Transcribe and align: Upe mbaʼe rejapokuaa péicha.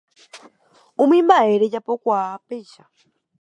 Upe 1.01 1.17
mbaʼe 1.25 1.53
rejapokuaa 1.61 2.41
péicha. 2.47 2.83